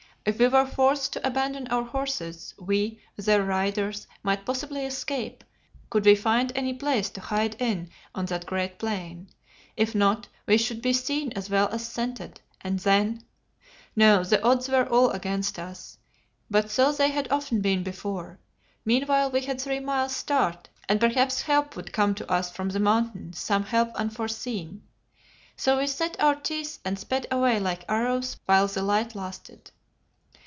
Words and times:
If 0.23 0.37
we 0.37 0.49
were 0.49 0.67
forced 0.67 1.13
to 1.13 1.27
abandon 1.27 1.67
our 1.69 1.81
horses, 1.83 2.53
we, 2.59 3.01
their 3.15 3.41
riders, 3.43 4.05
might 4.21 4.45
possibly 4.45 4.85
escape, 4.85 5.43
could 5.89 6.05
we 6.05 6.13
find 6.13 6.51
any 6.53 6.75
place 6.75 7.09
to 7.09 7.21
hide 7.21 7.59
in 7.59 7.89
on 8.13 8.27
that 8.27 8.45
great 8.45 8.77
plain. 8.77 9.29
If 9.75 9.95
not, 9.95 10.27
we 10.45 10.57
should 10.59 10.79
be 10.79 10.93
seen 10.93 11.31
as 11.31 11.49
well 11.49 11.69
as 11.69 11.87
scented, 11.87 12.39
and 12.61 12.77
then 12.77 13.23
No, 13.95 14.23
the 14.23 14.39
odds 14.45 14.69
were 14.69 14.87
all 14.87 15.09
against 15.09 15.57
us, 15.57 15.97
but 16.51 16.69
so 16.69 16.91
they 16.91 17.09
had 17.09 17.27
often 17.31 17.59
been 17.61 17.81
before; 17.81 18.37
meanwhile 18.85 19.31
we 19.31 19.41
had 19.41 19.59
three 19.59 19.79
miles 19.79 20.15
start, 20.15 20.69
and 20.87 20.99
perhaps 20.99 21.41
help 21.41 21.75
would 21.75 21.91
come 21.91 22.13
to 22.13 22.31
us 22.31 22.51
from 22.51 22.69
the 22.69 22.79
Mountain, 22.79 23.33
some 23.33 23.63
help 23.63 23.91
unforeseen. 23.95 24.83
So 25.55 25.79
we 25.79 25.87
set 25.87 26.15
our 26.19 26.35
teeth 26.35 26.77
and 26.85 26.99
sped 26.99 27.25
away 27.31 27.59
like 27.59 27.85
arrows 27.89 28.37
while 28.45 28.67
the 28.67 28.83
light 28.83 29.15
lasted. 29.15 29.71